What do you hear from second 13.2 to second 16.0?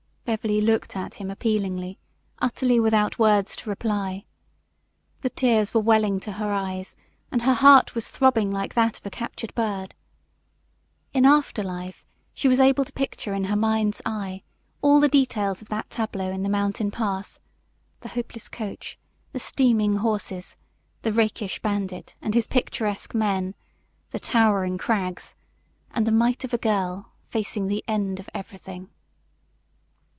in her mind's eye all the details of that